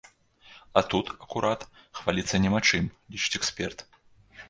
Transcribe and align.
А 0.81 0.81
тут, 0.93 1.11
акурат, 1.27 1.67
хваліцца 2.01 2.43
няма 2.49 2.65
чым, 2.71 2.83
лічыць 3.15 3.35
эксперт. 3.43 3.89